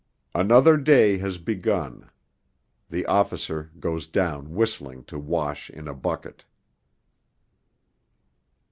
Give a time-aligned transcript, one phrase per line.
[0.33, 2.09] Another day has begun;
[2.89, 6.43] the officer goes down whistling to wash in a bucket.